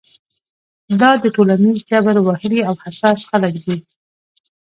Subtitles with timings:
[1.01, 3.77] دا د ټولنیز جبر وهلي او حساس خلک دي.